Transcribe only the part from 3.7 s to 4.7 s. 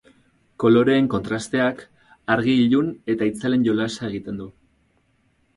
jolasa egiten du.